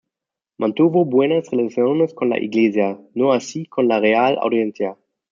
Mantuvo 0.57 1.05
buenas 1.05 1.51
relaciones 1.51 2.15
con 2.15 2.29
la 2.31 2.39
Iglesia, 2.39 2.99
no 3.13 3.33
así 3.33 3.67
con 3.67 3.87
la 3.87 3.99
Real 3.99 4.35
Audiencia. 4.41 4.97